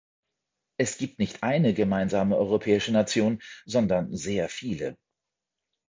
Es 0.79 0.97
gibt 0.97 1.19
nicht 1.19 1.43
eine 1.43 1.75
gemeinsame 1.75 2.35
europäische 2.35 2.91
Nation, 2.91 3.39
sondern 3.67 4.11
sehr 4.15 4.49
viele. 4.49 4.97